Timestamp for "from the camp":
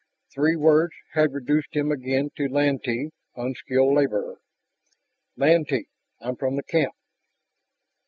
6.37-6.95